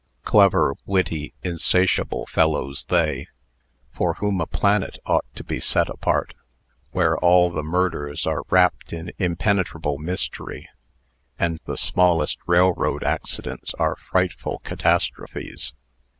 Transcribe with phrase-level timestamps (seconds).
[0.23, 3.27] Clever, witty, insatiable fellows they,
[3.93, 6.33] for whom a planet ought to be set apart,
[6.89, 10.67] where all the murders are wrapped in impenetrable mystery,
[11.37, 15.73] and the smallest railroad accidents are frightful catastrophes.